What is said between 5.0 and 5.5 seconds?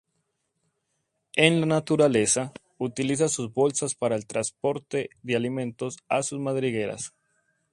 de